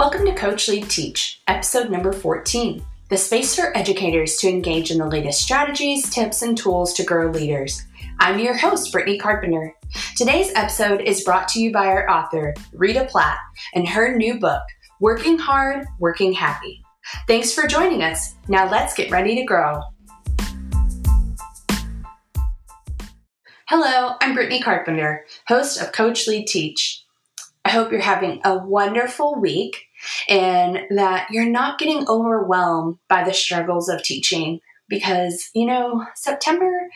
[0.00, 4.96] Welcome to Coach Lead Teach, episode number 14, the space for educators to engage in
[4.96, 7.82] the latest strategies, tips, and tools to grow leaders.
[8.18, 9.74] I'm your host, Brittany Carpenter.
[10.16, 13.36] Today's episode is brought to you by our author, Rita Platt,
[13.74, 14.62] and her new book,
[15.00, 16.82] Working Hard, Working Happy.
[17.26, 18.36] Thanks for joining us.
[18.48, 19.82] Now let's get ready to grow.
[23.68, 27.04] Hello, I'm Brittany Carpenter, host of Coach Lead Teach.
[27.66, 29.88] I hope you're having a wonderful week
[30.28, 36.88] and that you're not getting overwhelmed by the struggles of teaching because, you know, September,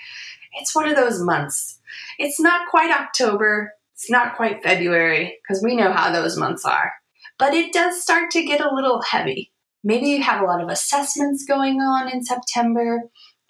[0.60, 1.80] it's one of those months.
[2.18, 6.92] It's not quite October, it's not quite February because we know how those months are,
[7.38, 9.52] but it does start to get a little heavy.
[9.82, 13.02] Maybe you have a lot of assessments going on in September.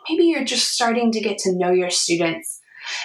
[0.09, 2.61] Maybe you're just starting to get to know your students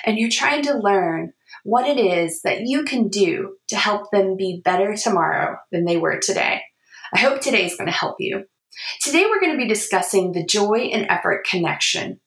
[0.05, 4.35] and you're trying to learn what it is that you can do to help them
[4.37, 6.61] be better tomorrow than they were today.
[7.13, 8.45] I hope today is going to help you.
[9.01, 12.19] Today, we're going to be discussing the joy and effort connection.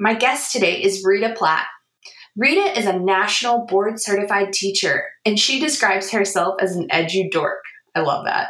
[0.00, 1.66] My guest today is Rita Platt.
[2.36, 7.60] Rita is a national board certified teacher, and she describes herself as an edu dork.
[7.94, 8.48] I love that.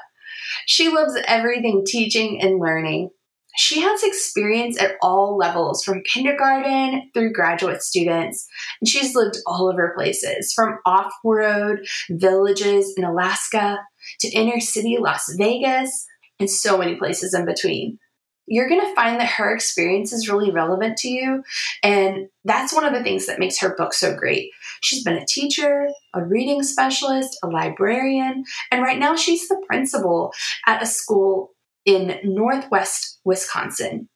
[0.66, 3.10] She loves everything teaching and learning.
[3.56, 8.46] She has experience at all levels, from kindergarten through graduate students,
[8.80, 13.78] and she's lived all over places from off road villages in Alaska
[14.20, 16.06] to inner city Las Vegas
[16.40, 17.98] and so many places in between.
[18.46, 21.44] You're going to find that her experience is really relevant to you.
[21.82, 24.50] And that's one of the things that makes her book so great.
[24.82, 30.32] She's been a teacher, a reading specialist, a librarian, and right now she's the principal
[30.66, 31.52] at a school
[31.84, 34.08] in Northwest Wisconsin.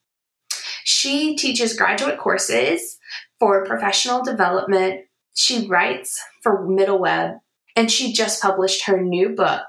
[0.83, 2.97] She teaches graduate courses
[3.39, 5.01] for professional development.
[5.35, 7.39] She writes for Middleweb,
[7.75, 9.63] and she just published her new book,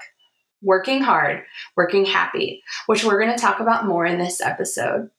[0.61, 1.43] Working Hard,
[1.75, 5.09] Working Happy, which we're going to talk about more in this episode.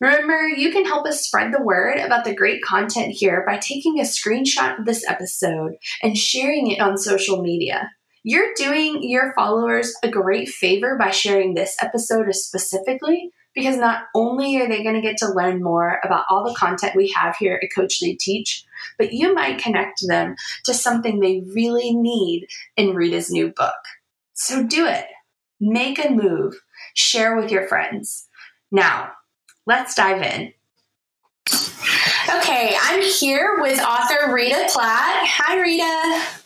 [0.00, 4.00] Remember, you can help us spread the word about the great content here by taking
[4.00, 7.90] a screenshot of this episode and sharing it on social media.
[8.26, 14.56] You're doing your followers a great favor by sharing this episode specifically because not only
[14.56, 17.60] are they going to get to learn more about all the content we have here
[17.62, 18.64] at Coach Lead Teach,
[18.96, 22.46] but you might connect them to something they really need
[22.78, 23.74] in Rita's new book.
[24.32, 25.04] So do it.
[25.60, 26.54] Make a move.
[26.94, 28.26] Share with your friends.
[28.72, 29.12] Now,
[29.66, 30.54] let's dive in.
[32.36, 35.26] Okay, I'm here with author Rita Platt.
[35.28, 36.43] Hi, Rita.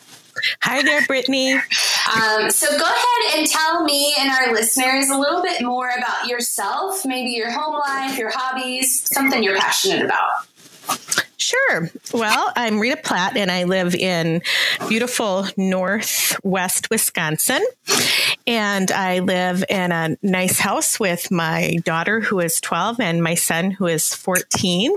[0.62, 1.53] Hi there, Brittany.
[1.54, 6.26] Um, so go ahead and tell me and our listeners a little bit more about
[6.28, 10.47] yourself, maybe your home life, your hobbies, something you're passionate about.
[11.37, 11.91] Sure.
[12.12, 14.43] Well, I'm Rita Platt and I live in
[14.88, 17.65] beautiful northwest Wisconsin.
[18.47, 23.34] And I live in a nice house with my daughter, who is 12, and my
[23.34, 24.97] son, who is 14,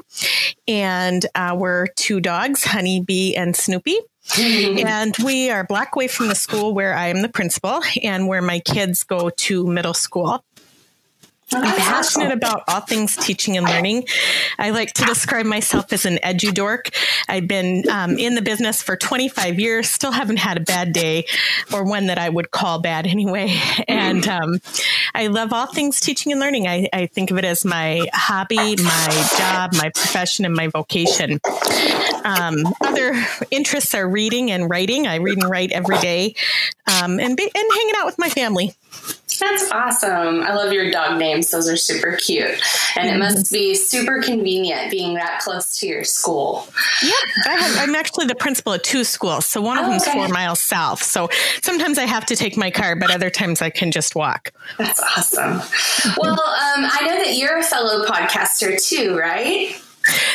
[0.68, 3.97] and our two dogs, Honeybee and Snoopy.
[4.40, 8.42] and we are block away from the school where I am the principal and where
[8.42, 10.44] my kids go to middle school.
[11.53, 14.06] I'm passionate about all things teaching and learning.
[14.57, 16.89] I like to describe myself as an edu dork.
[17.28, 21.25] I've been um, in the business for 25 years, still haven't had a bad day
[21.73, 23.59] or one that I would call bad anyway.
[23.88, 24.59] And um,
[25.13, 26.67] I love all things teaching and learning.
[26.67, 31.40] I, I, think of it as my hobby, my job, my profession, and my vocation.
[32.23, 35.07] Um, other interests are reading and writing.
[35.07, 36.35] I read and write every day
[36.88, 38.73] um, and, be, and hanging out with my family.
[39.41, 40.44] That's awesome.
[40.44, 41.50] I love your dog names.
[41.50, 42.62] Those are super cute.
[42.96, 46.68] And it must be super convenient being that close to your school.
[47.03, 47.12] Yeah,
[47.47, 49.47] I am actually the principal at two schools.
[49.47, 50.13] So one of oh, them's okay.
[50.13, 51.02] four miles south.
[51.02, 51.28] So
[51.63, 54.53] sometimes I have to take my car, but other times I can just walk.
[54.78, 55.59] That's awesome.
[56.18, 59.75] Well, um, I know that you're a fellow podcaster too, right?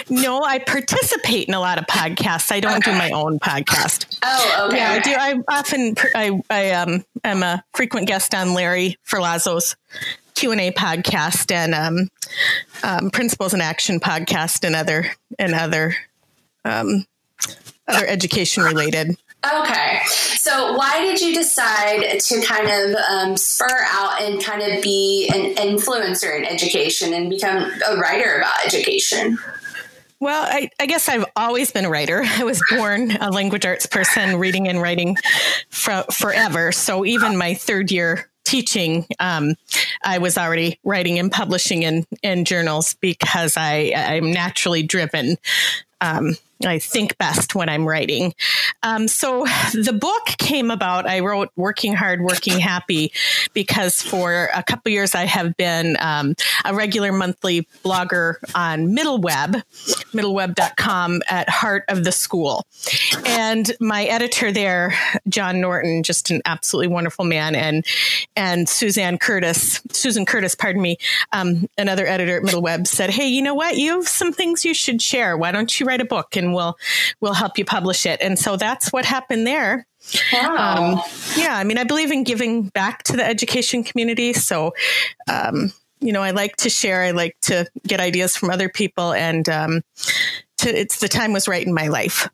[0.08, 2.52] No, I participate in a lot of podcasts.
[2.52, 2.92] I don't okay.
[2.92, 4.18] do my own podcast.
[4.22, 4.76] Oh, okay.
[4.76, 5.14] Yeah, I do.
[5.18, 9.76] I often I I um am a frequent guest on Larry Ferlazzo's
[10.34, 12.08] Q and A podcast and um,
[12.82, 15.96] um, Principles in Action podcast and other and other
[16.64, 17.06] um,
[17.88, 19.16] other education related.
[19.54, 20.00] Okay.
[20.06, 25.28] So, why did you decide to kind of um, spur out and kind of be
[25.34, 29.38] an influencer in education and become a writer about education?
[30.18, 32.22] Well, I, I, guess I've always been a writer.
[32.24, 35.16] I was born a language arts person, reading and writing
[35.68, 36.72] for, forever.
[36.72, 39.56] So even my third year teaching, um,
[40.04, 45.36] I was already writing and publishing in, in journals because I, I'm naturally driven
[46.00, 48.34] um, I think best when I'm writing.
[48.82, 49.44] Um, so
[49.74, 51.06] the book came about.
[51.06, 53.12] I wrote "Working Hard, Working Happy"
[53.52, 59.62] because for a couple years I have been um, a regular monthly blogger on MiddleWeb,
[60.12, 62.64] middleweb.com at Heart of the School,
[63.26, 64.94] and my editor there,
[65.28, 67.84] John Norton, just an absolutely wonderful man, and
[68.34, 70.96] and Suzanne Curtis, Susan Curtis, pardon me,
[71.32, 73.76] um, another editor at MiddleWeb, said, "Hey, you know what?
[73.76, 75.36] You have some things you should share.
[75.36, 76.76] Why don't you write a book?" And and we'll
[77.20, 78.20] we'll help you publish it.
[78.20, 79.86] And so that's what happened there.
[80.32, 80.94] Wow.
[80.94, 81.02] Um,
[81.36, 84.32] yeah, I mean, I believe in giving back to the education community.
[84.32, 84.72] So,
[85.28, 87.02] um, you know, I like to share.
[87.02, 89.82] I like to get ideas from other people, and um,
[90.58, 92.28] to, it's the time was right in my life.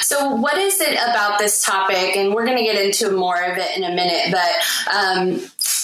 [0.00, 2.16] So, what is it about this topic?
[2.16, 5.40] And we're going to get into more of it in a minute, but um,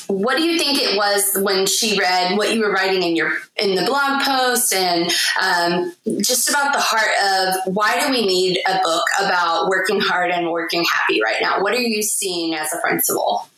[0.06, 3.32] what do you think it was when she read what you were writing in your
[3.56, 5.10] in the blog post and
[5.40, 7.10] um, just about the heart
[7.66, 11.62] of why do we need a book about working hard and working happy right now?
[11.62, 13.48] What are you seeing as a principal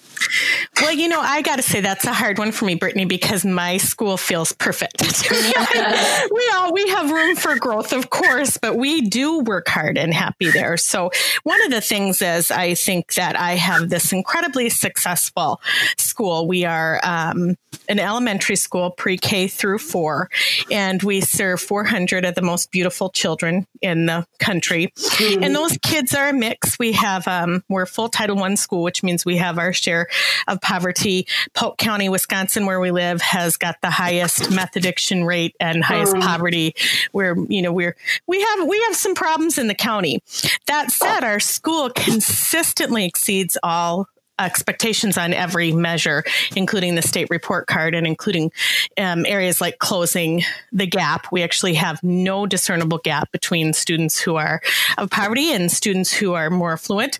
[0.80, 3.44] well, you know, I got to say that's a hard one for me, Brittany, because
[3.44, 5.02] my school feels perfect.
[6.30, 10.12] we all we have room for growth, of course, but we do work hard and
[10.12, 10.76] happy there.
[10.76, 11.10] So
[11.44, 15.60] one of the things is I think that I have this incredibly successful
[15.96, 16.46] school.
[16.46, 17.56] We are um,
[17.88, 20.28] an elementary school, pre-K through four,
[20.70, 24.92] and we serve 400 of the most beautiful children in the country.
[24.96, 25.42] Mm-hmm.
[25.42, 26.78] And those kids are a mix.
[26.78, 30.08] We have um, we're full Title One school, which means we have our share
[30.48, 31.28] of poverty.
[31.54, 36.16] Polk County, Wisconsin, where we live, has got the highest meth addiction rate and highest
[36.16, 36.20] mm.
[36.20, 36.74] poverty.
[37.12, 37.94] Where you know we're
[38.26, 40.22] we have we have some problems in the county.
[40.66, 44.08] That said, our school consistently exceeds all
[44.38, 46.24] expectations on every measure,
[46.54, 48.52] including the state report card and including
[48.98, 50.42] um, areas like closing
[50.72, 51.32] the gap.
[51.32, 54.60] We actually have no discernible gap between students who are
[54.98, 57.18] of poverty and students who are more affluent.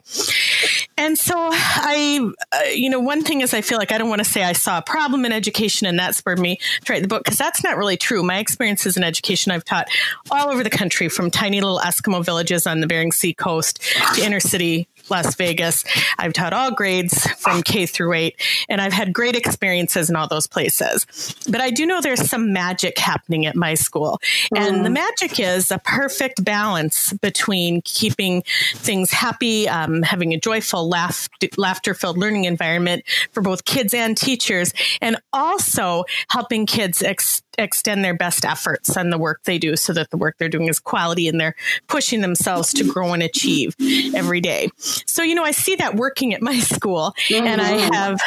[0.99, 4.21] And so I, uh, you know, one thing is I feel like I don't want
[4.21, 7.09] to say I saw a problem in education and that spurred me to write the
[7.09, 8.23] book because that's not really true.
[8.23, 9.89] My experiences in education I've taught
[10.31, 13.83] all over the country from tiny little Eskimo villages on the Bering Sea coast
[14.15, 15.85] to inner city Las Vegas.
[16.19, 20.29] I've taught all grades from K through eight, and I've had great experiences in all
[20.29, 21.07] those places.
[21.49, 24.21] But I do know there's some magic happening at my school.
[24.55, 24.95] And the mm.
[24.95, 28.43] magic is a perfect balance between keeping
[28.75, 34.17] things happy, um, having a joyful, laugh, laughter filled learning environment for both kids and
[34.17, 39.77] teachers, and also helping kids ex- extend their best efforts on the work they do
[39.77, 41.55] so that the work they're doing is quality and they're
[41.89, 43.75] pushing themselves to grow and achieve
[44.15, 44.69] every day.
[44.77, 47.47] So, you know, I see that working at my school mm-hmm.
[47.47, 47.95] and I mm-hmm.
[47.95, 48.21] have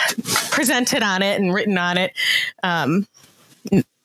[0.52, 2.14] presented on it and written on it.
[2.64, 3.08] Um,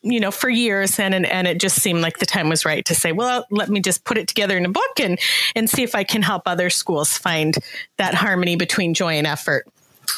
[0.04, 2.84] you know, for years, and, and and it just seemed like the time was right
[2.84, 5.18] to say, well, let me just put it together in a book and
[5.56, 7.56] and see if I can help other schools find
[7.96, 9.66] that harmony between joy and effort.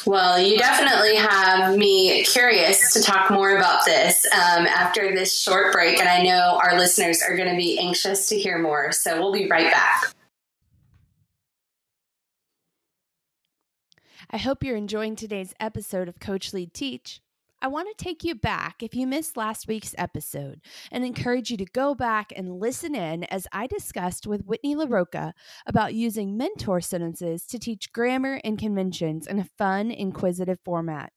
[0.05, 5.73] Well, you definitely have me curious to talk more about this um, after this short
[5.73, 8.91] break, and I know our listeners are going to be anxious to hear more.
[8.91, 10.13] So we'll be right back.
[14.29, 17.21] I hope you're enjoying today's episode of Coach Lead Teach.
[17.59, 20.61] I want to take you back if you missed last week's episode
[20.91, 25.33] and encourage you to go back and listen in as I discussed with Whitney LaRocca
[25.65, 31.11] about using mentor sentences to teach grammar and conventions in a fun, inquisitive format.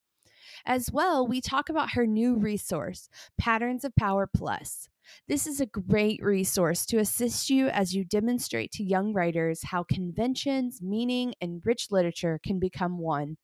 [0.64, 4.88] As well, we talk about her new resource, Patterns of Power Plus.
[5.28, 9.82] This is a great resource to assist you as you demonstrate to young writers how
[9.82, 13.36] conventions, meaning, and rich literature can become one.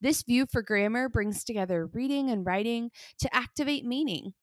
[0.00, 4.34] This view for grammar brings together reading and writing to activate meaning.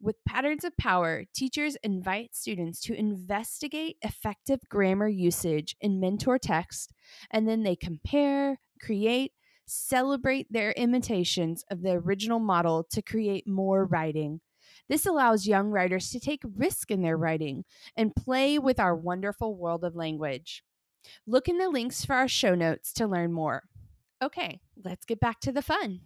[0.00, 6.92] With Patterns of Power, teachers invite students to investigate effective grammar usage in mentor text,
[7.30, 9.32] and then they compare, create,
[9.66, 14.40] celebrate their imitations of the original model to create more writing.
[14.88, 17.64] This allows young writers to take risk in their writing
[17.96, 20.62] and play with our wonderful world of language.
[21.26, 23.62] Look in the links for our show notes to learn more.
[24.22, 26.00] Okay, let's get back to the fun.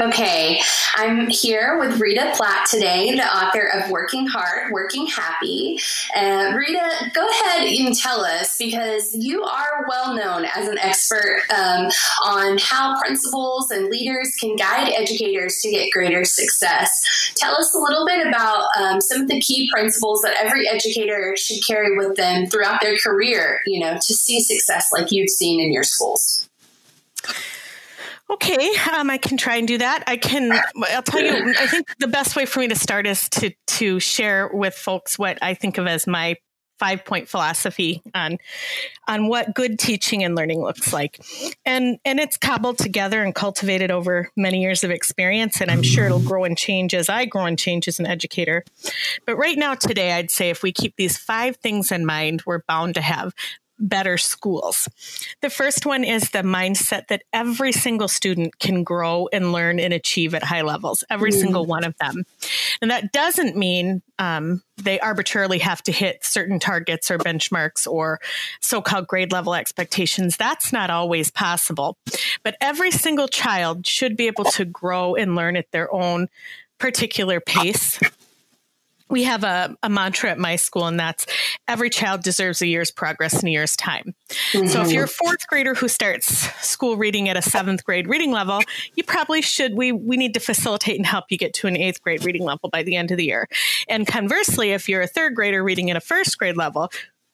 [0.00, 0.60] Okay,
[0.94, 5.80] I'm here with Rita Platt today, the author of Working Hard, Working Happy.
[6.14, 11.42] Uh, Rita, go ahead and tell us because you are well known as an expert
[11.50, 11.88] um,
[12.24, 17.32] on how principals and leaders can guide educators to get greater success.
[17.34, 21.34] Tell us a little bit about um, some of the key principles that every educator
[21.36, 25.58] should carry with them throughout their career, you know, to see success like you've seen
[25.58, 26.48] in your schools.
[28.30, 30.04] Okay, um, I can try and do that.
[30.06, 30.52] I can.
[30.90, 31.54] I'll tell you.
[31.58, 35.18] I think the best way for me to start is to to share with folks
[35.18, 36.36] what I think of as my
[36.78, 38.38] five point philosophy on
[39.08, 41.20] on what good teaching and learning looks like
[41.66, 46.06] and and it's cobbled together and cultivated over many years of experience and i'm sure
[46.06, 48.64] it'll grow and change as i grow and change as an educator
[49.26, 52.62] but right now today i'd say if we keep these five things in mind we're
[52.68, 53.34] bound to have
[53.78, 54.88] better schools.
[55.40, 59.92] The first one is the mindset that every single student can grow and learn and
[59.92, 61.40] achieve at high levels, every mm.
[61.40, 62.24] single one of them.
[62.80, 68.20] And that doesn't mean um, they arbitrarily have to hit certain targets or benchmarks or
[68.60, 70.36] so called grade level expectations.
[70.36, 71.96] That's not always possible.
[72.42, 76.28] But every single child should be able to grow and learn at their own
[76.78, 77.98] particular pace
[79.10, 81.26] we have a, a, mantra at my school, and that's
[81.66, 84.14] every child deserves a year's progress in a year's time.
[84.52, 84.68] Mm-hmm.
[84.68, 86.26] So, if you're a fourth grader who starts
[86.66, 88.60] school reading at a seventh grade reading level,
[88.94, 89.74] you probably should.
[89.74, 92.68] We we need to facilitate and help you get to an eighth grade reading level
[92.70, 93.48] by the end of the year.
[93.88, 96.90] And conversely, if you're a third grader reading at a first grade level,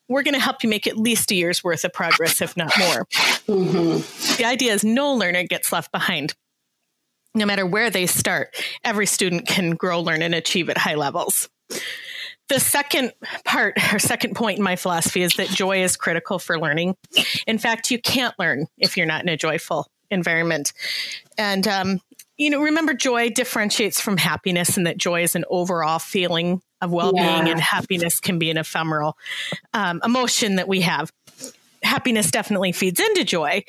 [0.08, 2.72] we're going to help you make at least a year's worth of progress, if not
[2.78, 3.06] more.
[3.48, 4.36] Mm-hmm.
[4.36, 6.34] The idea is no learner gets left behind
[7.34, 8.54] no matter where they start,
[8.84, 11.48] every student can grow, learn, and achieve at high levels.
[12.48, 13.12] The second
[13.44, 16.96] part or second point in my philosophy is that joy is critical for learning.
[17.46, 20.72] In fact, you can't learn if you're not in a joyful environment.
[21.38, 22.00] And, um,
[22.36, 26.92] you know, remember joy differentiates from happiness and that joy is an overall feeling of
[26.92, 27.48] well being, yeah.
[27.48, 29.16] and happiness can be an ephemeral
[29.72, 31.10] um, emotion that we have.
[31.82, 33.62] Happiness definitely feeds into joy.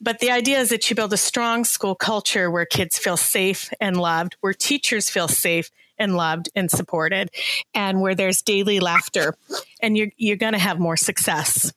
[0.00, 3.70] But the idea is that you build a strong school culture where kids feel safe
[3.80, 7.30] and loved, where teachers feel safe and loved and supported
[7.74, 9.34] and where there's daily laughter
[9.80, 11.72] and you're you're going to have more success.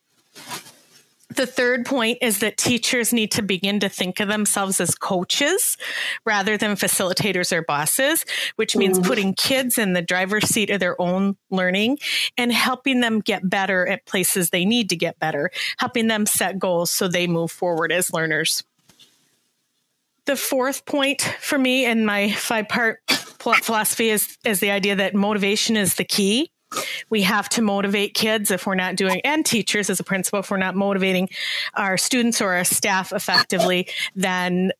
[1.35, 5.77] The third point is that teachers need to begin to think of themselves as coaches
[6.25, 8.25] rather than facilitators or bosses,
[8.57, 9.05] which means mm.
[9.05, 11.99] putting kids in the driver's seat of their own learning
[12.37, 16.59] and helping them get better at places they need to get better, helping them set
[16.59, 18.65] goals so they move forward as learners.
[20.25, 22.99] The fourth point for me in my five part
[23.41, 26.51] philosophy is, is the idea that motivation is the key.
[27.09, 30.49] We have to motivate kids if we're not doing, and teachers as a principal, if
[30.49, 31.29] we're not motivating
[31.73, 34.71] our students or our staff effectively, then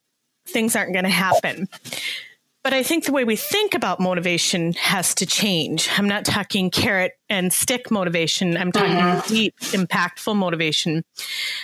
[0.48, 1.68] things aren't going to happen.
[2.64, 5.90] But I think the way we think about motivation has to change.
[5.98, 8.56] I'm not talking carrot and stick motivation.
[8.56, 9.28] I'm talking mm-hmm.
[9.28, 11.04] deep, impactful motivation.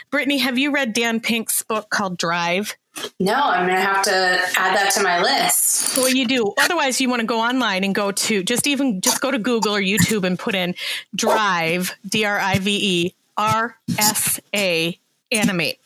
[0.10, 2.76] Brittany, have you read Dan Pink's book called Drive?
[3.20, 5.98] No, I'm going to have to add that to my list.
[5.98, 6.54] Well, you do.
[6.58, 9.76] Otherwise, you want to go online and go to just even just go to Google
[9.76, 10.76] or YouTube and put in
[11.16, 14.98] Drive, D R I V E R S A,
[15.32, 15.80] animate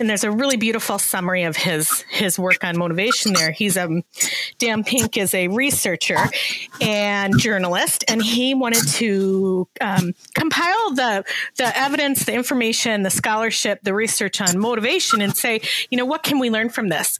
[0.00, 3.50] and there's a really beautiful summary of his his work on motivation there.
[3.50, 4.02] He's a
[4.58, 6.18] dan pink is a researcher
[6.80, 11.24] and journalist and he wanted to um, compile the
[11.56, 15.60] the evidence the information the scholarship the research on motivation and say
[15.90, 17.18] you know what can we learn from this?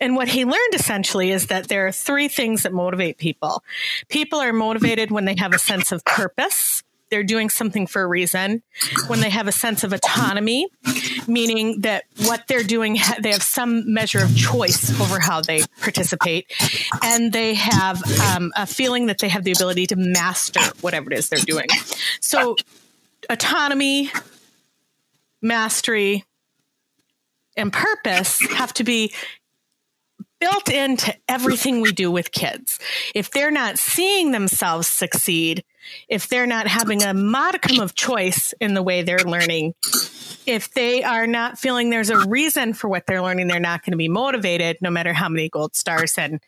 [0.00, 3.64] And what he learned essentially is that there are three things that motivate people.
[4.08, 8.06] People are motivated when they have a sense of purpose they're doing something for a
[8.06, 8.62] reason,
[9.06, 10.68] when they have a sense of autonomy,
[11.26, 16.52] meaning that what they're doing, they have some measure of choice over how they participate,
[17.02, 21.18] and they have um, a feeling that they have the ability to master whatever it
[21.18, 21.66] is they're doing.
[22.20, 22.56] So,
[23.30, 24.10] autonomy,
[25.42, 26.24] mastery,
[27.56, 29.12] and purpose have to be
[30.40, 32.78] built into everything we do with kids.
[33.14, 35.64] If they're not seeing themselves succeed,
[36.08, 39.74] if they're not having a modicum of choice in the way they're learning,
[40.46, 43.92] if they are not feeling there's a reason for what they're learning, they're not going
[43.92, 46.40] to be motivated no matter how many gold stars and,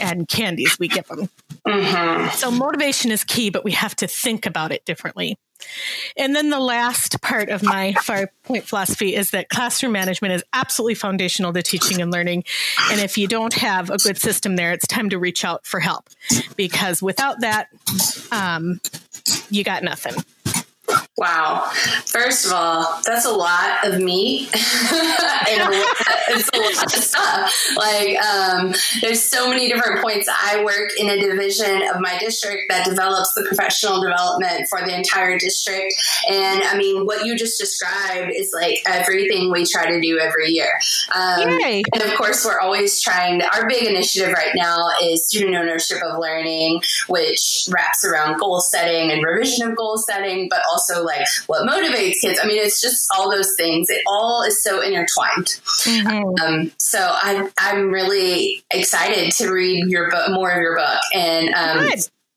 [0.00, 1.28] and candies we give them.
[1.66, 2.30] Mm-hmm.
[2.30, 5.38] So motivation is key, but we have to think about it differently.
[6.16, 10.44] And then the last part of my five point philosophy is that classroom management is
[10.52, 12.44] absolutely foundational to teaching and learning.
[12.90, 15.80] And if you don't have a good system there, it's time to reach out for
[15.80, 16.08] help
[16.56, 17.68] because without that,
[18.30, 18.80] um,
[19.50, 20.14] you got nothing.
[21.16, 21.70] Wow.
[22.06, 24.48] First of all, that's a lot of meat.
[24.52, 27.54] it's a lot of stuff.
[27.76, 30.28] Like, um, there's so many different points.
[30.28, 34.92] I work in a division of my district that develops the professional development for the
[34.92, 35.94] entire district.
[36.28, 40.48] And I mean, what you just described is like everything we try to do every
[40.48, 40.72] year.
[41.14, 41.48] Um.
[41.94, 45.98] And of course, we're always trying, to, our big initiative right now is student ownership
[46.02, 51.26] of learning, which wraps around goal setting and revision of goal setting, but also like
[51.46, 52.38] what motivates kids.
[52.42, 53.90] I mean, it's just all those things.
[53.90, 55.60] It all is so intertwined.
[55.84, 56.44] Mm-hmm.
[56.44, 61.54] Um, so I'm I'm really excited to read your book, more of your book, and
[61.54, 61.88] um,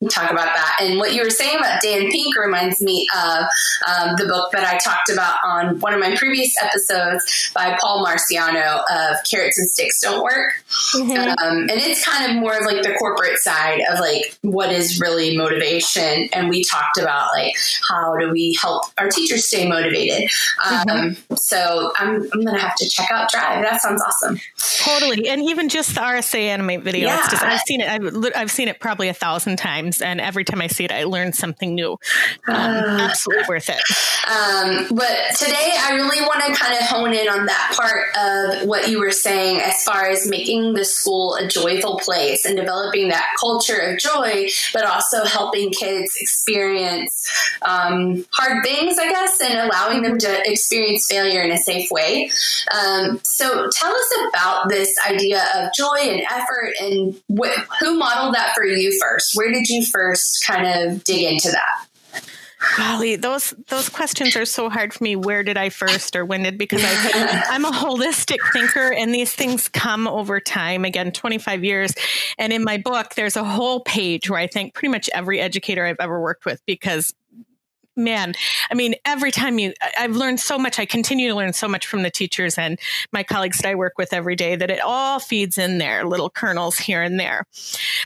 [0.10, 0.77] talk about that.
[0.80, 3.46] And what you were saying about Dan Pink reminds me of
[3.88, 8.06] um, the book that I talked about on one of my previous episodes by Paul
[8.06, 10.54] Marciano of Carrots and Sticks Don't Work.
[10.94, 11.12] Mm-hmm.
[11.12, 15.01] Um, and it's kind of more of like the corporate side of like what is
[15.01, 16.30] really motivation.
[16.32, 17.56] And we talked about like
[17.89, 20.30] how do we help our teachers stay motivated.
[20.63, 21.36] Um, mm-hmm.
[21.36, 23.63] So I'm, I'm going to have to check out Drive.
[23.63, 24.39] That sounds awesome.
[24.84, 25.27] Totally.
[25.27, 27.08] And even just the RSA animate video.
[27.08, 27.27] Yeah.
[27.32, 27.89] Just, I've seen it.
[27.89, 30.91] I've, I've seen it probably a thousand times times, and every time I see it,
[30.91, 31.94] I learn something new.
[32.48, 33.82] Um, uh, absolutely worth it.
[34.27, 38.67] Um, but today, I really want to kind of hone in on that part of
[38.67, 43.10] what you were saying as far as making the school a joyful place and developing
[43.10, 47.29] that culture of joy, but also helping kids experience
[47.62, 52.29] um, hard things, I guess, and allowing them to experience failure in a safe way.
[52.74, 58.36] Um, so, tell us about this idea of joy and effort, and wh- who modeled
[58.36, 59.32] that for you first.
[59.36, 61.88] Where did you you first kind of dig into that?
[62.76, 65.16] Golly, those those questions are so hard for me.
[65.16, 66.58] Where did I first, or when did?
[66.58, 70.84] Because I, I'm a holistic thinker, and these things come over time.
[70.84, 71.94] Again, 25 years,
[72.40, 75.86] and in my book, there's a whole page where I thank pretty much every educator
[75.86, 77.14] I've ever worked with because
[77.98, 78.36] man,
[78.70, 80.80] I mean, every time you, I've learned so much.
[80.80, 82.80] I continue to learn so much from the teachers and
[83.12, 86.30] my colleagues that I work with every day that it all feeds in there, little
[86.30, 87.46] kernels here and there.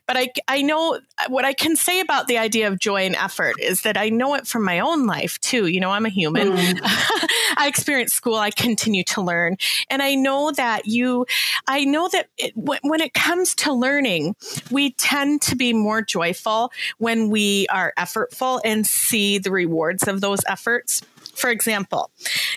[0.07, 3.55] But I, I know what I can say about the idea of joy and effort
[3.59, 5.67] is that I know it from my own life too.
[5.67, 6.53] You know, I'm a human.
[6.53, 6.79] Mm.
[7.57, 8.35] I experience school.
[8.35, 9.57] I continue to learn.
[9.89, 11.25] And I know that you,
[11.67, 14.35] I know that it, when it comes to learning,
[14.71, 20.07] we tend to be more joyful when we are effortful and see the reward rewards
[20.07, 21.01] of those efforts.
[21.33, 22.11] For example,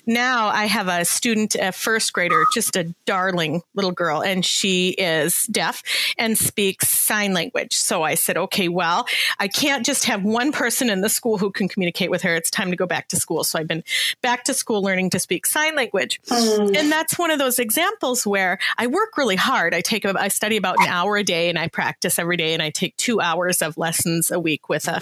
[0.05, 4.91] now I have a student, a first grader, just a darling little girl, and she
[4.91, 5.83] is deaf
[6.19, 7.77] and speaks sign language.
[7.77, 9.07] So I said, okay, well,
[9.39, 12.35] I can't just have one person in the school who can communicate with her.
[12.35, 13.45] It's time to go back to school.
[13.45, 13.85] So I've been
[14.23, 16.21] back to school learning to speak sign language.
[16.29, 16.77] Mm.
[16.77, 19.73] And that's one of those examples where I work really hard.
[19.73, 22.63] I take, I study about an hour a day and I practice every day and
[22.63, 25.01] I take two hours of lessons a week with a,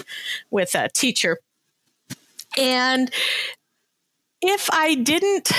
[0.51, 1.39] with a teacher
[2.57, 3.11] and
[4.41, 5.51] if I didn't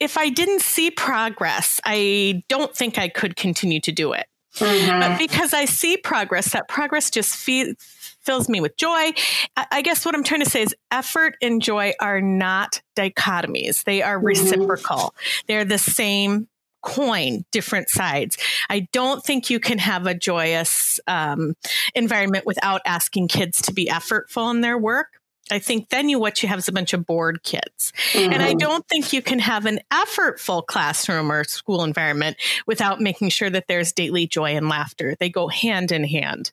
[0.00, 4.26] if I didn't see progress, I don't think I could continue to do it.
[4.56, 5.00] Mm-hmm.
[5.00, 9.12] But because I see progress, that progress just fe- fills me with joy.
[9.56, 13.84] I-, I guess what I'm trying to say is effort and joy are not dichotomies.
[13.84, 14.26] They are mm-hmm.
[14.26, 15.14] reciprocal.
[15.46, 16.48] They're the same
[16.82, 18.36] coin, different sides.
[18.68, 21.54] I don't think you can have a joyous um,
[21.94, 25.08] environment without asking kids to be effortful in their work.
[25.52, 27.92] I think then you what you have is a bunch of bored kids.
[28.12, 28.32] Mm-hmm.
[28.32, 28.58] And I mm-hmm.
[28.58, 32.36] don't think you can have an effortful classroom or school environment
[32.66, 35.16] without making sure that there's daily joy and laughter.
[35.18, 36.52] They go hand in hand.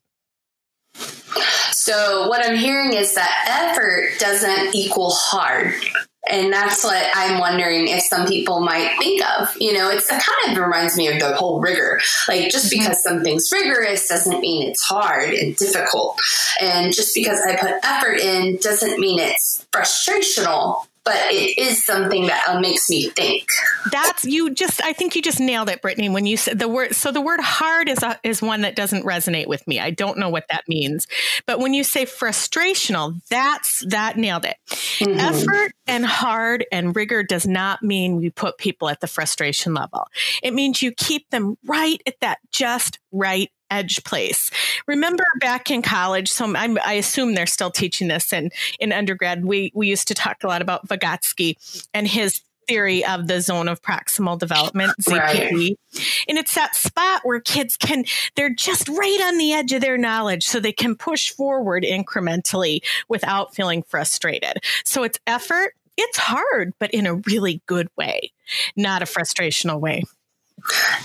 [1.72, 5.74] So what I'm hearing is that effort doesn't equal hard.
[6.30, 9.56] And that's what I'm wondering if some people might think of.
[9.60, 12.02] You know, it's it kind of reminds me of the whole rigor.
[12.28, 12.82] Like just mm-hmm.
[12.82, 16.20] because something's rigorous doesn't mean it's hard and difficult.
[16.62, 22.28] And just because I put effort in doesn't mean it's frustrational but it is something
[22.28, 23.48] that uh, makes me think.
[23.92, 26.96] That's you just I think you just nailed it Brittany when you said the word
[26.96, 29.80] so the word hard is a, is one that doesn't resonate with me.
[29.80, 31.08] I don't know what that means.
[31.46, 34.58] But when you say frustrational, that's that nailed it.
[34.70, 35.20] Mm-hmm.
[35.20, 40.08] Effort and hard and rigor does not mean we put people at the frustration level.
[40.44, 44.52] It means you keep them right at that just right edge place.
[44.88, 49.46] Remember back in college, so I'm, i assume they're still teaching this in, in undergrad.
[49.46, 51.56] We, we used to talk a lot about Vygotsky
[51.94, 55.10] and his theory of the zone of proximal development, ZPD.
[55.20, 55.76] Right.
[56.30, 58.06] And it's that spot where kids can,
[58.36, 62.82] they're just right on the edge of their knowledge so they can push forward incrementally
[63.08, 64.64] without feeling frustrated.
[64.86, 65.74] So it's effort.
[65.98, 68.32] It's hard, but in a really good way,
[68.78, 70.04] not a frustrational way.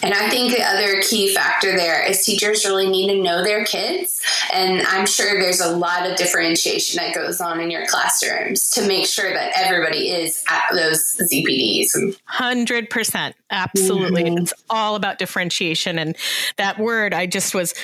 [0.02, 3.64] And I think the other key factor there is teachers really need to know their
[3.64, 4.20] kids.
[4.52, 8.86] And I'm sure there's a lot of differentiation that goes on in your classrooms to
[8.86, 12.18] make sure that everybody is at those ZPDs.
[12.30, 13.34] 100%.
[13.50, 14.24] Absolutely.
[14.24, 14.38] Mm-hmm.
[14.38, 15.98] It's all about differentiation.
[15.98, 16.16] And
[16.56, 17.74] that word, I just was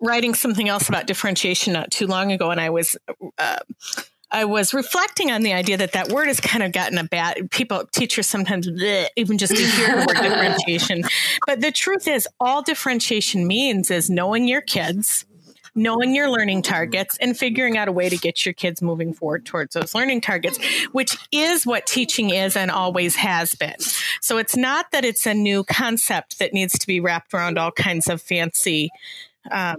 [0.00, 2.50] writing something else about differentiation not too long ago.
[2.50, 2.96] And I was,
[3.38, 3.58] uh,
[4.30, 7.50] I was reflecting on the idea that that word has kind of gotten a bad
[7.50, 11.04] people teachers sometimes bleh, even just to hear the word differentiation.
[11.46, 15.24] But the truth is, all differentiation means is knowing your kids,
[15.76, 19.46] knowing your learning targets and figuring out a way to get your kids moving forward
[19.46, 20.58] towards those learning targets,
[20.90, 23.78] which is what teaching is and always has been.
[24.20, 27.70] So it's not that it's a new concept that needs to be wrapped around all
[27.70, 28.90] kinds of fancy
[29.52, 29.76] um,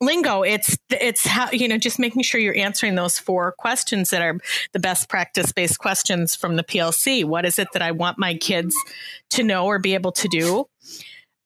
[0.00, 4.22] lingo it's it's how you know just making sure you're answering those four questions that
[4.22, 4.38] are
[4.72, 8.34] the best practice based questions from the plc what is it that i want my
[8.34, 8.74] kids
[9.34, 10.66] to know or be able to do?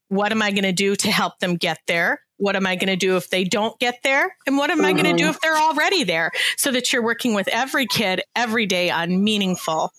[0.08, 2.20] What am i going to do to help them get there?
[2.36, 4.36] What am i going to do if they don't get there?
[4.46, 4.86] And what am mm-hmm.
[4.86, 6.30] i going to do if they're already there?
[6.56, 9.92] So that you're working with every kid every day on meaningful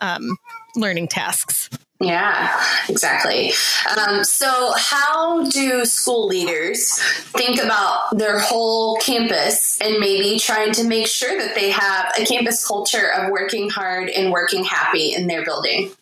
[0.00, 0.36] um,
[0.76, 3.52] learning tasks yeah, exactly.
[3.96, 6.98] Um, so, how do school leaders
[7.36, 12.24] think about their whole campus and maybe trying to make sure that they have a
[12.24, 15.92] campus culture of working hard and working happy in their building?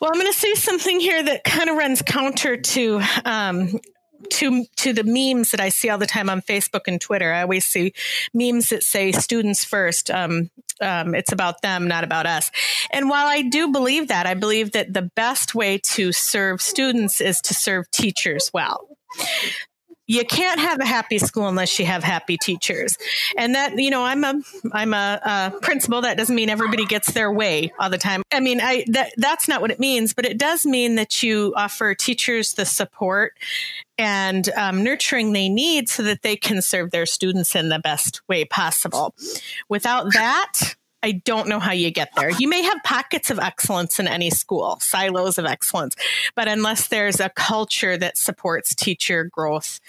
[0.00, 3.80] Well, I'm going to say something here that kind of runs counter to um,
[4.30, 7.32] to to the memes that I see all the time on Facebook and Twitter.
[7.32, 7.92] I always see
[8.34, 10.10] memes that say "students first.
[10.10, 12.50] Um, um, it's about them, not about us.
[12.90, 17.20] And while I do believe that, I believe that the best way to serve students
[17.20, 18.88] is to serve teachers well
[20.12, 22.98] you can't have a happy school unless you have happy teachers
[23.38, 24.34] and that you know i'm a
[24.72, 28.40] i'm a, a, principal that doesn't mean everybody gets their way all the time i
[28.40, 31.94] mean i that that's not what it means but it does mean that you offer
[31.94, 33.34] teachers the support
[34.02, 38.20] and um, nurturing they need so that they can serve their students in the best
[38.28, 39.14] way possible
[39.68, 42.30] without that I don't know how you get there.
[42.30, 45.96] You may have pockets of excellence in any school, silos of excellence,
[46.36, 49.80] but unless there's a culture that supports teacher growth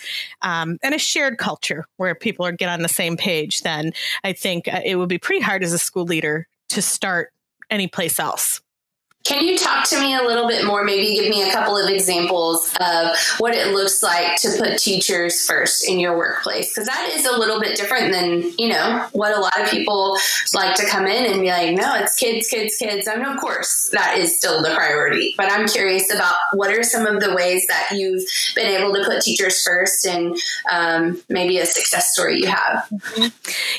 [0.42, 4.34] um, and a shared culture where people are get on the same page, then I
[4.34, 7.32] think uh, it would be pretty hard as a school leader to start
[7.70, 8.62] any place else.
[9.24, 10.84] Can you talk to me a little bit more?
[10.84, 15.46] Maybe give me a couple of examples of what it looks like to put teachers
[15.46, 16.74] first in your workplace.
[16.74, 20.18] Because that is a little bit different than, you know, what a lot of people
[20.54, 23.08] like to come in and be like, no, it's kids, kids, kids.
[23.08, 25.36] I mean, of course, that is still the priority.
[25.38, 28.24] But I'm curious about what are some of the ways that you've
[28.56, 30.38] been able to put teachers first and
[30.70, 32.90] um, maybe a success story you have.
[32.92, 33.28] Mm-hmm.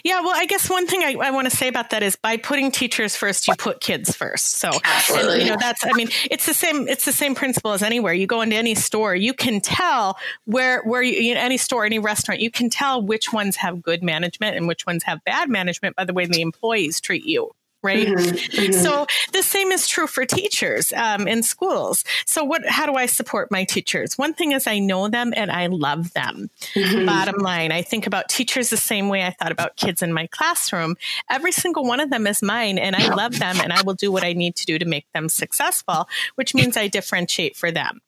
[0.04, 2.38] Yeah, well, I guess one thing I, I want to say about that is by
[2.38, 4.52] putting teachers first, you put kids first.
[4.52, 7.82] So, Absolutely you know that's i mean it's the same it's the same principle as
[7.82, 8.12] anywhere.
[8.12, 11.98] You go into any store you can tell where where you, know, any store any
[11.98, 15.96] restaurant you can tell which ones have good management and which ones have bad management
[15.96, 17.50] by the way the employees treat you
[17.84, 18.08] right?
[18.08, 18.72] Mm-hmm, mm-hmm.
[18.72, 22.04] So the same is true for teachers um, in schools.
[22.26, 22.66] So what?
[22.66, 24.18] How do I support my teachers?
[24.18, 26.50] One thing is I know them and I love them.
[26.74, 27.06] Mm-hmm.
[27.06, 30.26] Bottom line, I think about teachers the same way I thought about kids in my
[30.28, 30.96] classroom.
[31.30, 34.10] Every single one of them is mine, and I love them, and I will do
[34.10, 38.00] what I need to do to make them successful, which means I differentiate for them.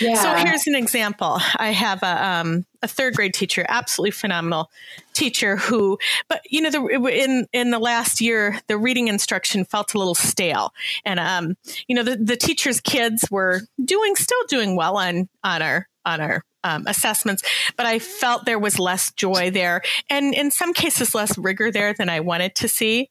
[0.00, 0.14] Yeah.
[0.14, 1.40] So here's an example.
[1.56, 4.70] I have a, um, a third grade teacher, absolutely phenomenal
[5.14, 9.94] teacher who, but you know, the, in in the last year, the reading instruction felt
[9.94, 14.76] a little stale, and um, you know, the, the teacher's kids were doing still doing
[14.76, 17.42] well on on our on our um, assessments,
[17.76, 21.94] but I felt there was less joy there, and in some cases, less rigor there
[21.94, 23.10] than I wanted to see.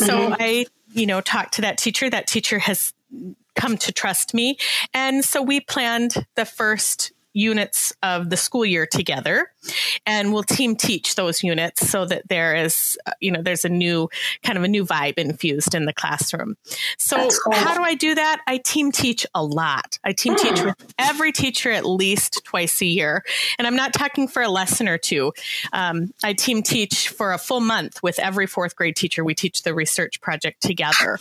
[0.00, 0.34] So mm-hmm.
[0.38, 2.08] I, you know, talked to that teacher.
[2.08, 2.94] That teacher has
[3.54, 4.56] come to trust me.
[4.94, 9.52] And so we planned the first units of the school year together
[10.06, 13.68] and we'll team teach those units so that there is uh, you know there's a
[13.68, 14.08] new
[14.42, 16.56] kind of a new vibe infused in the classroom.
[16.98, 17.54] So cool.
[17.54, 18.42] how do i do that?
[18.46, 19.98] I team teach a lot.
[20.04, 20.66] I team teach hmm.
[20.66, 23.24] with every teacher at least twice a year.
[23.58, 25.32] And i'm not talking for a lesson or two.
[25.72, 29.24] Um, i team teach for a full month with every fourth grade teacher.
[29.24, 31.18] We teach the research project together.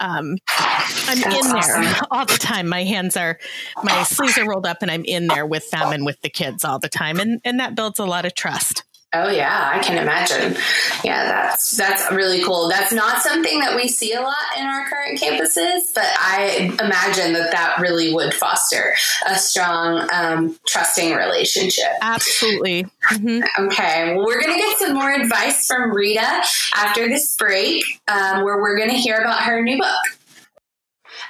[0.00, 2.68] Um, i'm That's in there all the time.
[2.68, 3.38] My hands are
[3.82, 6.64] my sleeves are rolled up and i'm in there with them and with the kids
[6.64, 8.84] all the time and and that builds a lot of trust.
[9.14, 10.54] Oh yeah, I can imagine.
[11.02, 12.68] Yeah, that's that's really cool.
[12.68, 17.32] That's not something that we see a lot in our current campuses, but I imagine
[17.32, 18.94] that that really would foster
[19.26, 21.86] a strong, um, trusting relationship.
[22.02, 22.84] Absolutely.
[23.10, 23.64] Mm-hmm.
[23.68, 26.42] Okay, well, we're going to get some more advice from Rita
[26.74, 30.18] after this break, um, where we're going to hear about her new book.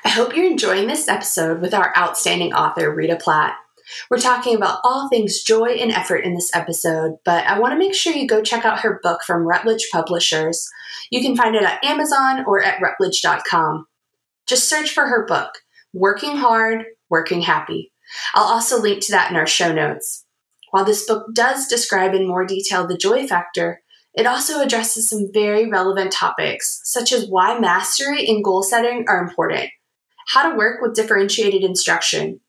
[0.05, 3.57] I hope you're enjoying this episode with our outstanding author, Rita Platt.
[4.11, 7.79] We're talking about all things joy and effort in this episode, but I want to
[7.79, 10.69] make sure you go check out her book from Routledge Publishers.
[11.11, 13.87] You can find it at Amazon or at routledge.com.
[14.47, 15.51] Just search for her book,
[15.93, 17.93] Working Hard, Working Happy.
[18.35, 20.25] I'll also link to that in our show notes.
[20.71, 23.81] While this book does describe in more detail the joy factor,
[24.15, 29.23] it also addresses some very relevant topics, such as why mastery and goal setting are
[29.23, 29.71] important,
[30.29, 32.41] how to work with differentiated instruction,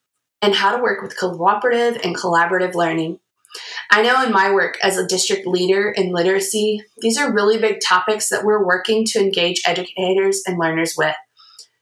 [0.42, 3.20] and how to work with cooperative and collaborative learning.
[3.90, 7.80] I know in my work as a district leader in literacy, these are really big
[7.80, 11.16] topics that we're working to engage educators and learners with.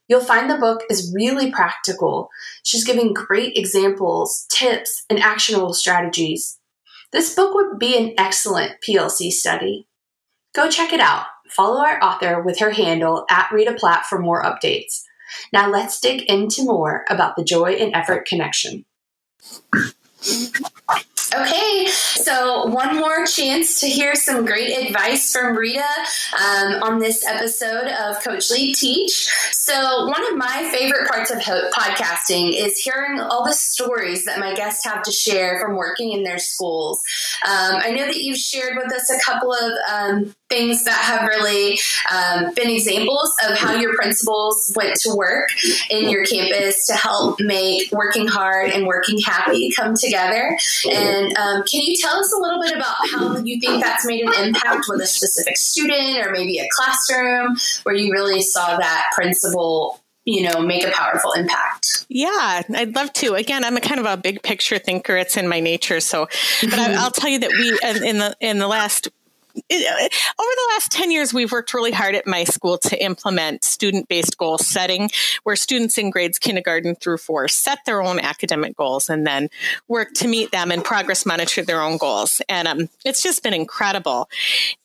[0.09, 2.31] You'll find the book is really practical.
[2.63, 6.59] She's giving great examples, tips, and actionable strategies.
[7.13, 9.87] This book would be an excellent PLC study.
[10.55, 11.27] Go check it out.
[11.51, 15.03] Follow our author with her handle at Rita Platt for more updates.
[15.53, 18.85] Now let's dig into more about the joy and effort connection.
[21.35, 25.85] Okay, so one more chance to hear some great advice from Rita
[26.43, 29.29] um, on this episode of Coach Lead Teach.
[29.53, 34.55] So, one of my favorite parts of podcasting is hearing all the stories that my
[34.55, 37.03] guests have to share from working in their schools.
[37.47, 41.29] Um, I know that you've shared with us a couple of um, things that have
[41.29, 41.79] really
[42.13, 45.49] um, been examples of how your principals went to work
[45.91, 50.59] in your campus to help make working hard and working happy come together.
[50.91, 54.23] And um, can you tell us a little bit about how you think that's made
[54.23, 59.07] an impact with a specific student or maybe a classroom where you really saw that
[59.15, 63.99] principal you know make a powerful impact yeah i'd love to again i'm a kind
[63.99, 66.27] of a big picture thinker it's in my nature so
[66.63, 66.79] but.
[66.79, 67.71] I, will tell you that we
[68.07, 69.09] in the in the last
[69.59, 73.65] uh, over the last 10 years, we've worked really hard at my school to implement
[73.65, 75.11] student based goal setting,
[75.43, 79.49] where students in grades kindergarten through four set their own academic goals and then
[79.89, 82.41] work to meet them and progress monitor their own goals.
[82.49, 84.29] And um, it's just been incredible.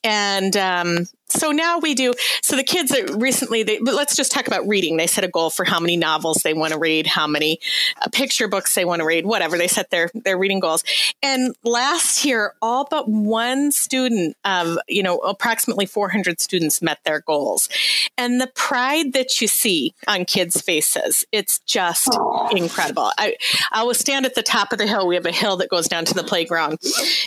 [0.03, 4.31] And um, so now we do so the kids are recently they but let's just
[4.31, 4.97] talk about reading.
[4.97, 7.59] They set a goal for how many novels they want to read how many
[8.01, 9.57] uh, picture books they want to read whatever.
[9.57, 10.83] They set their their reading goals.
[11.21, 17.21] And last year all but one student of you know approximately 400 students met their
[17.21, 17.69] goals.
[18.17, 22.17] And the pride that you see on kids faces it's just
[22.51, 23.11] incredible.
[23.17, 23.35] I
[23.71, 25.07] i will stand at the top of the hill.
[25.07, 26.79] We have a hill that goes down to the playground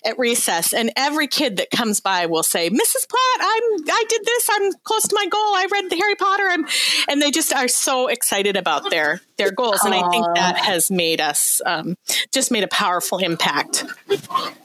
[0.04, 4.24] at recess and every kid that comes by will say mrs platt i'm I did
[4.24, 4.48] this.
[4.52, 5.40] I'm close to my goal.
[5.40, 6.44] I read the Harry Potter.
[6.50, 6.66] I'm,
[7.08, 9.80] and they just are so excited about their their goals.
[9.84, 11.96] And I think that has made us um,
[12.32, 13.84] just made a powerful impact.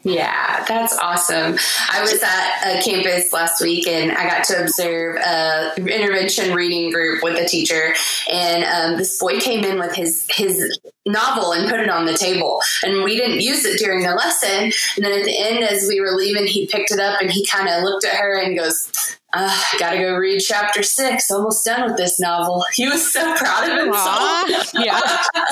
[0.04, 1.58] Yeah, that's awesome.
[1.90, 6.92] I was at a campus last week and I got to observe a intervention reading
[6.92, 7.94] group with a teacher.
[8.30, 12.18] And um, this boy came in with his his novel and put it on the
[12.18, 12.62] table.
[12.84, 14.72] And we didn't use it during the lesson.
[14.96, 17.46] And then at the end, as we were leaving, he picked it up and he
[17.46, 21.32] kind of looked at her and goes, uh, gotta go read chapter six.
[21.32, 22.66] Almost done with this novel.
[22.74, 24.74] He was so proud of himself.
[24.74, 25.00] yeah,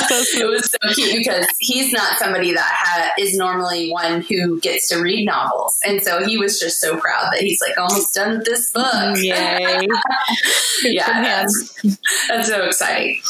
[0.08, 4.60] so it was so cute because he's not somebody that ha- is normally one who
[4.60, 8.14] gets to read novels, and so he was just so proud that he's like almost
[8.14, 9.18] done with this book.
[9.18, 9.88] Yay!
[10.84, 11.82] yeah, that's,
[12.28, 13.22] that's, so exciting.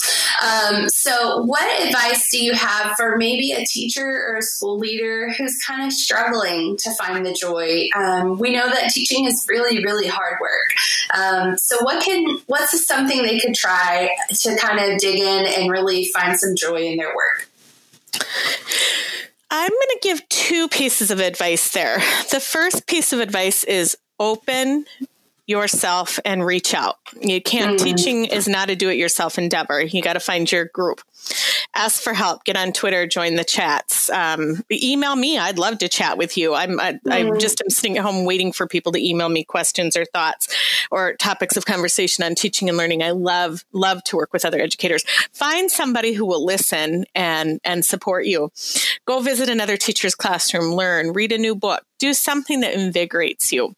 [0.43, 5.31] Um, so, what advice do you have for maybe a teacher or a school leader
[5.37, 7.87] who's kind of struggling to find the joy?
[7.95, 11.17] Um, we know that teaching is really, really hard work.
[11.17, 15.71] Um, so what can what's something they could try to kind of dig in and
[15.71, 17.49] really find some joy in their work?
[19.51, 21.97] I'm going to give two pieces of advice there.
[22.31, 24.85] The first piece of advice is open
[25.47, 26.97] yourself and reach out.
[27.19, 27.83] You can't, mm.
[27.83, 29.81] teaching is not a do it yourself endeavor.
[29.81, 31.01] You got to find your group
[31.75, 32.43] ask for help.
[32.43, 33.07] Get on twitter.
[33.07, 34.09] Join the chats.
[34.09, 35.37] Um, email me.
[35.37, 36.53] I'd love to chat with you.
[36.53, 36.99] I'm I, mm.
[37.11, 40.53] i'm just i'm sitting at home waiting for people to email me questions or thoughts
[40.91, 43.03] or topics of conversation on teaching and learning.
[43.03, 45.03] I love love to work with other educators.
[45.31, 48.51] Find somebody who will listen and and support you
[49.05, 53.73] go visit another teacher's classroom learn read a new book do something that invigorates you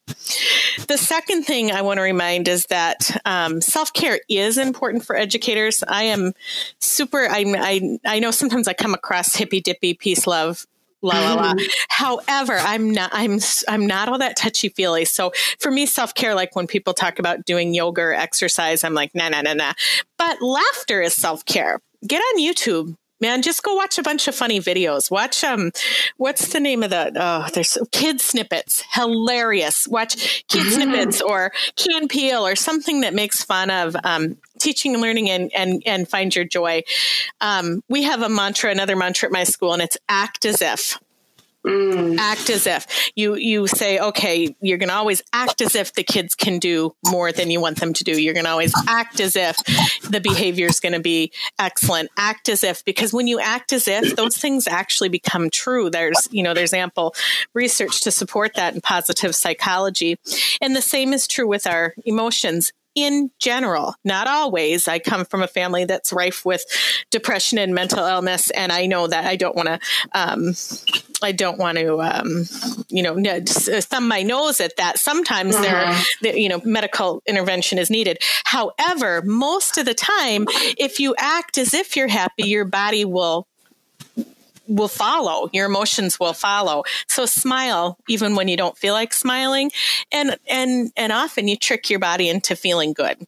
[0.88, 5.82] the second thing i want to remind is that um, self-care is important for educators
[5.88, 6.32] i am
[6.80, 10.66] super I, I, I know sometimes I come across hippy dippy peace love
[11.02, 11.54] la la la.
[11.54, 11.66] Mm-hmm.
[11.88, 15.04] However, I'm not I'm I'm not all that touchy feely.
[15.04, 18.94] So for me, self care, like when people talk about doing yoga or exercise, I'm
[18.94, 19.72] like nah nah nah nah.
[20.18, 21.80] But laughter is self care.
[22.06, 25.10] Get on YouTube, man, just go watch a bunch of funny videos.
[25.10, 25.70] Watch um,
[26.18, 27.12] what's the name of the?
[27.16, 29.88] Oh, there's kid snippets, hilarious.
[29.88, 30.70] Watch kid mm-hmm.
[30.82, 35.50] snippets or can peel or something that makes fun of um, teaching and learning and
[35.54, 36.82] and and find your joy.
[37.40, 40.98] Um, we have a mantra, another mantra at my school, and it's act as if.
[41.66, 42.18] Mm.
[42.18, 46.02] Act as if you you say, okay, you're going to always act as if the
[46.02, 48.20] kids can do more than you want them to do.
[48.20, 49.56] You're going to always act as if
[50.02, 52.10] the behavior is going to be excellent.
[52.16, 55.88] Act as if because when you act as if, those things actually become true.
[55.88, 57.14] There's you know there's ample
[57.54, 60.18] research to support that in positive psychology,
[60.60, 64.88] and the same is true with our emotions in general, not always.
[64.88, 66.64] I come from a family that's rife with
[67.10, 69.78] depression and mental illness, and I know that I don't want to.
[70.12, 70.54] Um,
[71.22, 72.44] I don't want to, um,
[72.88, 74.98] you know, thumb my nose at that.
[74.98, 76.02] Sometimes mm-hmm.
[76.22, 78.18] there, you know, medical intervention is needed.
[78.44, 80.46] However, most of the time,
[80.78, 83.46] if you act as if you're happy, your body will
[84.72, 89.70] will follow your emotions will follow so smile even when you don't feel like smiling
[90.10, 93.26] and and and often you trick your body into feeling good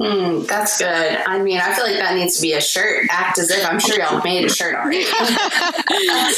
[0.00, 1.18] Mm, that's good.
[1.26, 3.06] I mean, I feel like that needs to be a shirt.
[3.10, 5.04] Act as if I'm sure y'all made a shirt already.
[5.10, 6.32] love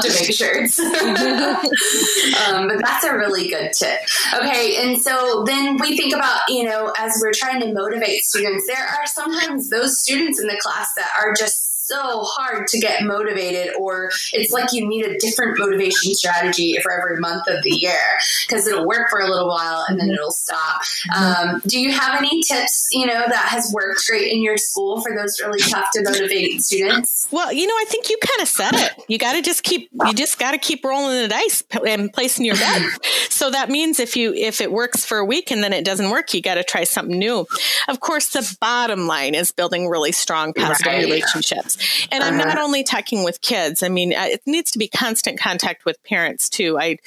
[0.00, 0.80] to make shirts.
[2.50, 4.00] um, but that's a really good tip.
[4.34, 8.66] Okay, and so then we think about, you know, as we're trying to motivate students,
[8.66, 13.02] there are sometimes those students in the class that are just so hard to get
[13.02, 17.70] motivated, or it's like you need a different motivation strategy for every month of the
[17.70, 18.00] year
[18.46, 20.14] because it'll work for a little while and then mm-hmm.
[20.14, 20.82] it'll stop.
[21.12, 21.50] Mm-hmm.
[21.54, 25.02] Um, do you have any tips, you know, that has worked great in your school
[25.02, 27.28] for those really tough to motivate students?
[27.30, 29.04] Well, you know, I think you kind of said it.
[29.08, 32.46] You got to just keep, you just got to keep rolling the dice and placing
[32.46, 32.82] your bet.
[33.28, 36.10] so that means if you, if it works for a week and then it doesn't
[36.10, 37.46] work, you got to try something new.
[37.88, 41.04] Of course, the bottom line is building really strong positive right.
[41.04, 41.73] relationships.
[42.10, 42.32] And uh-huh.
[42.32, 43.82] I'm not only talking with kids.
[43.82, 46.78] I mean, it needs to be constant contact with parents too.
[46.78, 46.98] I,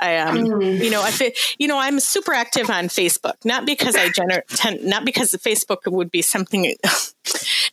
[0.00, 0.82] I, um, mm.
[0.82, 5.04] you know, I, you know, I'm super active on Facebook, not because I generate, not
[5.04, 6.74] because Facebook would be something,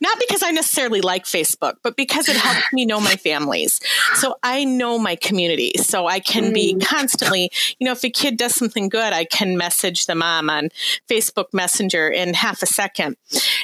[0.02, 3.80] not because I necessarily like Facebook, but because it helps me know my families.
[4.16, 5.74] So I know my community.
[5.78, 6.54] So I can mm.
[6.54, 10.50] be constantly, you know, if a kid does something good, I can message the mom
[10.50, 10.70] on
[11.10, 13.18] Facebook Messenger in half a second.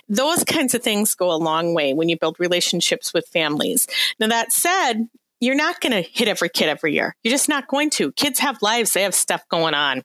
[0.10, 3.88] Those kinds of things go a long way when you build relationships with families.
[4.20, 5.08] Now, that said,
[5.40, 7.16] you're not going to hit every kid every year.
[7.24, 8.12] You're just not going to.
[8.14, 10.04] Kids have lives, they have stuff going on.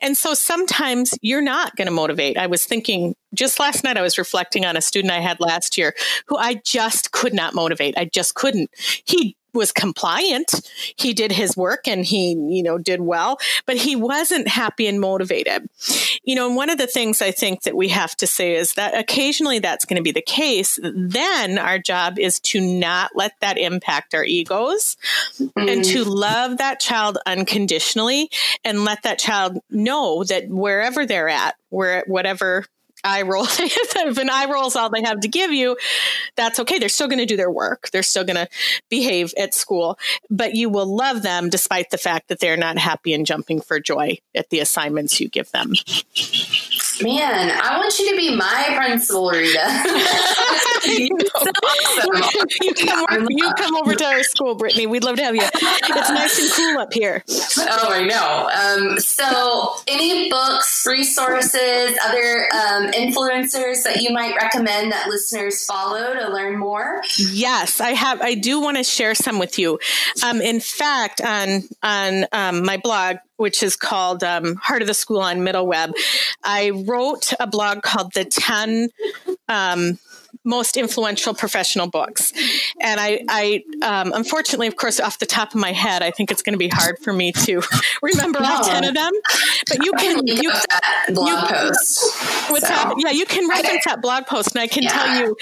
[0.00, 2.38] And so sometimes you're not going to motivate.
[2.38, 5.78] I was thinking just last night, I was reflecting on a student I had last
[5.78, 5.94] year
[6.26, 7.96] who I just could not motivate.
[7.96, 8.70] I just couldn't.
[9.04, 10.70] He was compliant.
[10.96, 15.00] He did his work and he, you know, did well, but he wasn't happy and
[15.00, 15.68] motivated.
[16.24, 18.74] You know, and one of the things I think that we have to say is
[18.74, 20.78] that occasionally that's going to be the case.
[20.82, 24.96] Then our job is to not let that impact our egos
[25.38, 25.50] mm.
[25.56, 26.08] and to mm.
[26.08, 28.30] love that child unconditionally
[28.64, 32.64] and let that child know that wherever they're at, where whatever
[33.04, 33.44] eye roll.
[33.48, 35.76] if an eye roll is all they have to give you,
[36.36, 36.78] that's okay.
[36.78, 37.90] They're still going to do their work.
[37.90, 38.48] They're still going to
[38.88, 39.98] behave at school,
[40.30, 43.80] but you will love them despite the fact that they're not happy and jumping for
[43.80, 45.72] joy at the assignments you give them.
[47.02, 49.60] Man, I want you to be my principal, Rita.
[50.84, 52.48] you, awesome.
[52.60, 54.86] you, come over, you come over to our school, Brittany.
[54.86, 55.42] We'd love to have you.
[55.42, 57.24] It's nice and cool up here.
[57.58, 58.50] Oh, I know.
[58.54, 66.14] Um, so, any books, resources, other um, influencers that you might recommend that listeners follow
[66.14, 67.02] to learn more?
[67.18, 68.20] Yes, I have.
[68.20, 69.78] I do want to share some with you.
[70.24, 74.92] Um, in fact, on on um, my blog, which is called um, Heart of the
[74.92, 75.94] School on Middle Web.
[76.44, 78.90] I wrote a blog called The 10
[79.48, 79.98] um,
[80.44, 82.34] Most Influential Professional Books.
[82.82, 86.30] And I, I um, unfortunately, of course, off the top of my head, I think
[86.30, 87.62] it's going to be hard for me to
[88.02, 88.56] remember no.
[88.56, 89.12] all 10 of them.
[89.68, 92.50] But you can, you, that blog you, post.
[92.50, 92.74] What's so.
[92.74, 92.94] that?
[92.98, 94.54] Yeah, you can reference that blog post.
[94.54, 94.90] And I can yeah.
[94.90, 95.36] tell you,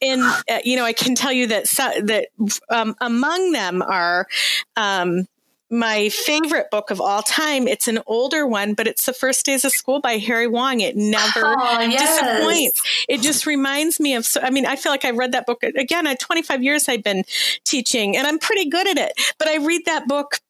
[0.00, 1.64] in, uh, you know, I can tell you that,
[2.04, 2.28] that
[2.68, 4.28] um, among them are,
[4.76, 5.26] um,
[5.70, 7.68] my favorite book of all time.
[7.68, 10.80] It's an older one, but it's The First Days of School by Harry Wong.
[10.80, 12.20] It never oh, yes.
[12.20, 12.82] disappoints.
[13.08, 15.62] It just reminds me of, so, I mean, I feel like I read that book
[15.62, 17.24] again at 25 years I've been
[17.64, 20.40] teaching and I'm pretty good at it, but I read that book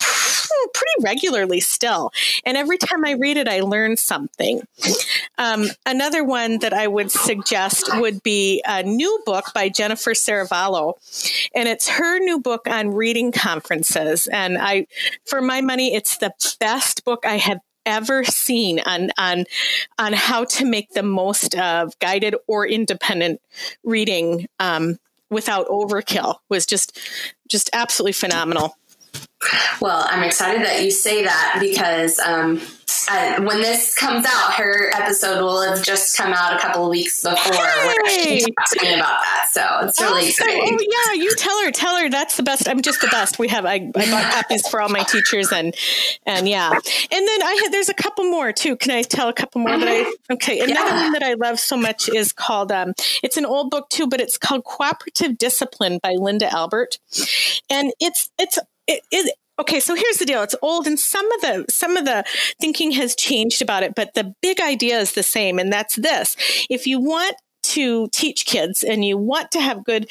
[0.75, 2.13] pretty regularly still.
[2.45, 4.63] And every time I read it, I learn something.
[5.39, 10.95] Um, another one that I would suggest would be a new book by Jennifer Serravallo.
[11.55, 14.27] And it's her new book on reading conferences.
[14.27, 14.87] And I,
[15.25, 19.45] for my money, it's the best book I have ever seen on on
[19.99, 23.41] on how to make the most of guided or independent
[23.83, 24.99] reading um,
[25.31, 26.99] without overkill was just
[27.49, 28.77] just absolutely phenomenal.
[29.81, 32.61] Well, I'm excited that you say that because um,
[33.09, 36.91] I, when this comes out, her episode will have just come out a couple of
[36.91, 37.67] weeks before.
[38.05, 38.41] Hey!
[38.41, 40.79] talking about that, so it's really exciting.
[40.79, 42.69] Oh yeah, you tell her, tell her that's the best.
[42.69, 43.39] I'm just the best.
[43.39, 45.75] We have I, I bought copies for all my teachers, and
[46.27, 48.77] and yeah, and then I had there's a couple more too.
[48.77, 49.81] Can I tell a couple more mm-hmm.
[49.81, 50.03] that I?
[50.03, 50.33] Mm-hmm.
[50.35, 51.03] Okay, another yeah.
[51.03, 52.71] one that I love so much is called.
[52.71, 52.93] Um,
[53.23, 56.99] it's an old book too, but it's called Cooperative Discipline by Linda Albert,
[57.71, 58.59] and it's it's
[58.91, 60.43] it, it, okay, so here's the deal.
[60.43, 62.25] It's old and some of the some of the
[62.61, 66.37] thinking has changed about it, but the big idea is the same and that's this.
[66.69, 70.11] If you want to teach kids and you want to have good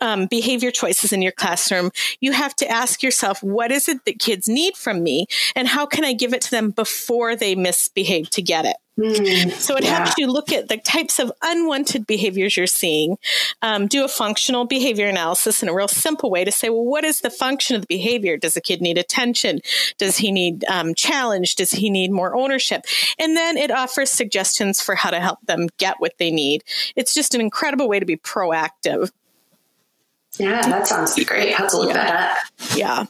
[0.00, 1.90] um, behavior choices in your classroom,
[2.20, 5.26] you have to ask yourself, what is it that kids need from me?
[5.54, 8.76] And how can I give it to them before they misbehave to get it?
[8.98, 9.98] Mm, so it yeah.
[9.98, 13.16] helps you look at the types of unwanted behaviors you're seeing,
[13.62, 17.04] um, do a functional behavior analysis in a real simple way to say, well, what
[17.04, 18.36] is the function of the behavior?
[18.36, 19.60] Does a kid need attention?
[19.98, 21.54] Does he need um, challenge?
[21.54, 22.86] Does he need more ownership?
[23.20, 26.64] And then it offers suggestions for how to help them get what they need.
[26.96, 29.12] It's just an incredible way to be proactive.
[30.38, 31.54] Yeah, that sounds great.
[31.54, 31.94] Have to look yeah.
[31.94, 32.76] that up.
[32.76, 33.06] Yeah.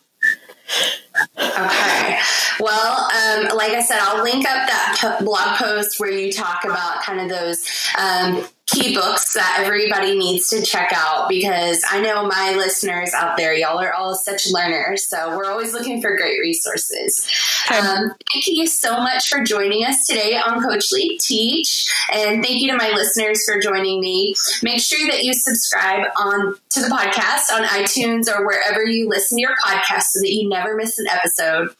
[1.38, 2.18] Okay.
[2.60, 7.02] Well, um, like I said, I'll link up that blog post where you talk about
[7.02, 7.64] kind of those
[7.98, 13.36] um, key books that everybody needs to check out because I know my listeners out
[13.36, 15.08] there, y'all are all such learners.
[15.08, 17.26] So we're always looking for great resources.
[17.70, 21.90] Um, thank you so much for joining us today on Coach Lead Teach.
[22.12, 24.34] And thank you to my listeners for joining me.
[24.62, 29.36] Make sure that you subscribe on to the podcast on iTunes or wherever you listen
[29.38, 31.74] to your podcast so that you never miss an episode.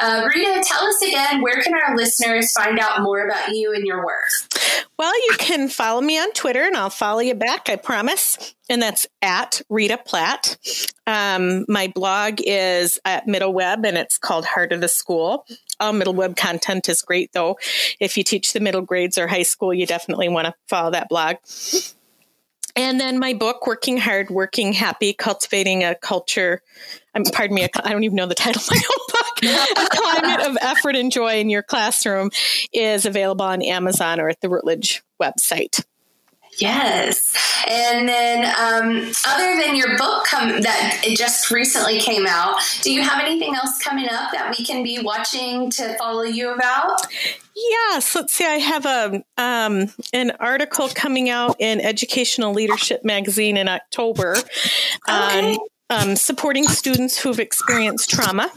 [0.00, 3.86] Uh, Rita, tell us again, where can our listeners find out more about you and
[3.86, 4.30] your work?
[4.98, 8.54] Well, you can follow me on Twitter and I'll follow you back, I promise.
[8.68, 10.56] And that's at Rita Platt.
[11.06, 15.46] Um, my blog is at Middle Web and it's called Heart of the School.
[15.80, 17.58] All middle web content is great though.
[17.98, 21.08] If you teach the middle grades or high school, you definitely want to follow that
[21.08, 21.36] blog.
[22.74, 26.62] And then my book, Working Hard, Working Happy, Cultivating a Culture.
[27.14, 29.76] Um, pardon me, I don't even know the title of my own book.
[29.76, 32.30] a Climate of Effort and Joy in Your Classroom
[32.72, 35.84] is available on Amazon or at the Routledge website.
[36.58, 37.34] Yes.
[37.68, 43.02] And then, um, other than your book come, that just recently came out, do you
[43.02, 46.98] have anything else coming up that we can be watching to follow you about?
[47.56, 48.44] Yes, let's see.
[48.44, 54.46] I have a um, an article coming out in Educational Leadership magazine in October okay.
[55.08, 55.58] on
[55.90, 58.50] um, supporting students who've experienced trauma.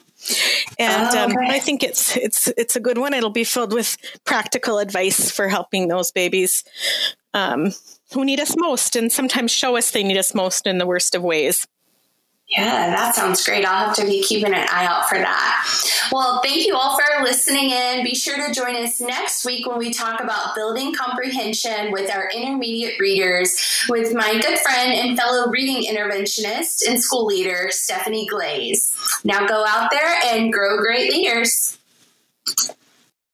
[0.79, 1.35] And oh, okay.
[1.35, 3.13] um, I think it's it's it's a good one.
[3.13, 6.63] It'll be filled with practical advice for helping those babies
[7.35, 7.71] um,
[8.13, 11.13] who need us most, and sometimes show us they need us most in the worst
[11.13, 11.67] of ways.
[12.47, 13.65] Yeah, that sounds great.
[13.65, 16.07] I'll have to be keeping an eye out for that.
[16.11, 18.03] Well, thank you all for listening in.
[18.03, 22.29] Be sure to join us next week when we talk about building comprehension with our
[22.29, 23.59] intermediate readers
[23.89, 28.95] with my good friend and fellow reading interventionist and school leader, Stephanie Glaze.
[29.23, 31.79] Now go out there and grow great leaders.